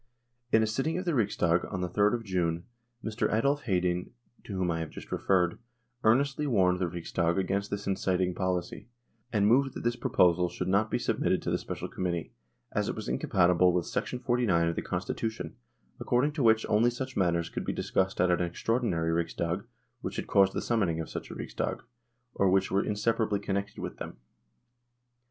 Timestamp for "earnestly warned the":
6.03-6.87